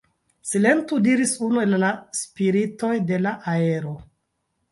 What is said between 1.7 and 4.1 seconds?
la spiritoj de la aero.